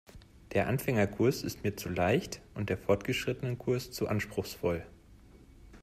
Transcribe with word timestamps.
Der 0.53 0.65
Anfängerkurs 0.67 1.43
ist 1.43 1.63
mir 1.63 1.75
zu 1.75 1.87
leicht 1.87 2.41
und 2.55 2.71
der 2.71 2.77
Fortgeschrittenenkurs 2.79 3.91
zu 3.91 4.07
anspruchsvoll. 4.07 4.83